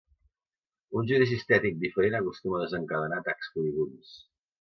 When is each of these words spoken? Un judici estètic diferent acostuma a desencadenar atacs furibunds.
Un 1.01 1.09
judici 1.11 1.35
estètic 1.41 1.77
diferent 1.83 2.17
acostuma 2.21 2.57
a 2.61 2.63
desencadenar 2.63 3.21
atacs 3.25 3.51
furibunds. 3.53 4.17